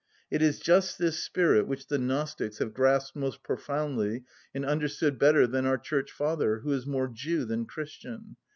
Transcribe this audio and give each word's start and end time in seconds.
It 0.31 0.41
is 0.41 0.59
just 0.59 0.97
this 0.97 1.19
spirit 1.19 1.67
which 1.67 1.85
the 1.85 1.99
Gnostics 1.99 2.57
have 2.57 2.73
grasped 2.73 3.15
more 3.15 3.33
profoundly 3.43 4.23
and 4.51 4.65
understood 4.65 5.19
better 5.19 5.45
than 5.45 5.67
our 5.67 5.77
Church 5.77 6.11
Father, 6.11 6.61
who 6.61 6.71
is 6.71 6.87
more 6.87 7.07
Jew 7.07 7.45
than 7.45 7.67
Christian. 7.67 8.35